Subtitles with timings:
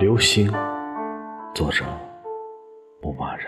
[0.00, 0.50] 流星，
[1.54, 1.84] 作者
[3.02, 3.46] 牧马人。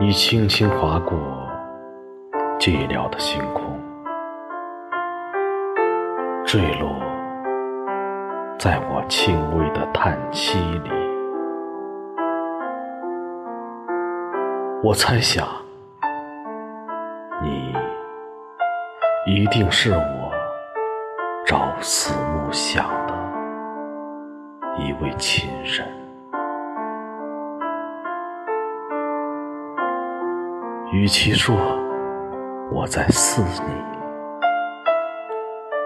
[0.00, 1.16] 你轻轻划过
[2.58, 3.80] 寂寥的星空，
[6.44, 6.90] 坠落
[8.58, 10.95] 在我轻微的叹息里。
[14.86, 15.44] 我猜想，
[17.42, 17.74] 你
[19.26, 20.32] 一定是我
[21.44, 23.12] 朝思暮想的
[24.78, 25.84] 一位亲人。
[30.92, 31.56] 与其说
[32.70, 33.74] 我在思你，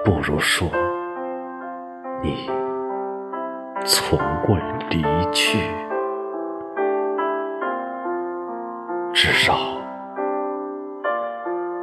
[0.05, 0.69] 不如说
[2.23, 2.51] 你
[3.87, 5.03] 从未离
[5.33, 5.90] 去。
[9.43, 9.57] 少，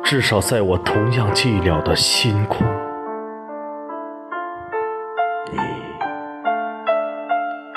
[0.04, 2.68] 至少在我同样寂寥的星空，
[5.52, 5.58] 你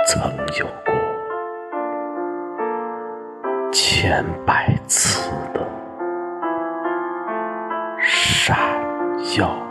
[0.07, 0.93] 曾有过
[3.73, 5.67] 千百次的。
[8.03, 8.59] 闪
[9.39, 9.70] 耀。